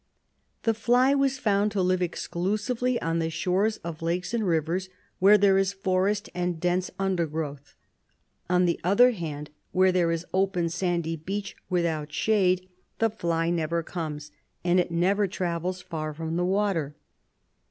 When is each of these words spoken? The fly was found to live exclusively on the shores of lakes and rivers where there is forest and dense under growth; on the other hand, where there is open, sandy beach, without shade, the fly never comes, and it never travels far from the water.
The 0.63 0.73
fly 0.73 1.13
was 1.13 1.37
found 1.37 1.71
to 1.73 1.81
live 1.83 2.01
exclusively 2.01 2.99
on 3.03 3.19
the 3.19 3.29
shores 3.29 3.77
of 3.83 4.01
lakes 4.01 4.33
and 4.33 4.43
rivers 4.47 4.89
where 5.19 5.37
there 5.37 5.59
is 5.59 5.73
forest 5.73 6.27
and 6.33 6.59
dense 6.59 6.89
under 6.97 7.27
growth; 7.27 7.75
on 8.49 8.65
the 8.65 8.79
other 8.83 9.11
hand, 9.11 9.51
where 9.71 9.91
there 9.91 10.09
is 10.09 10.25
open, 10.33 10.69
sandy 10.69 11.15
beach, 11.17 11.55
without 11.69 12.11
shade, 12.11 12.67
the 12.97 13.11
fly 13.11 13.51
never 13.51 13.83
comes, 13.83 14.31
and 14.63 14.79
it 14.79 14.89
never 14.89 15.27
travels 15.27 15.83
far 15.83 16.15
from 16.15 16.35
the 16.35 16.45
water. 16.45 16.95